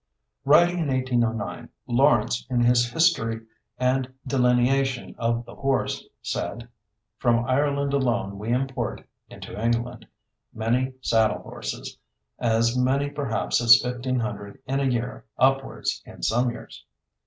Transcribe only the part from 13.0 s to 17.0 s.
perhaps as 1,500 in a year; upwards in some years.